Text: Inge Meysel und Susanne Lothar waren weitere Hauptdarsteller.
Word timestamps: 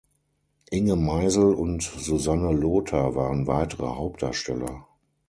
Inge 0.71 0.95
Meysel 0.95 1.53
und 1.53 1.83
Susanne 1.83 2.51
Lothar 2.53 3.13
waren 3.13 3.45
weitere 3.45 3.85
Hauptdarsteller. 3.85 4.87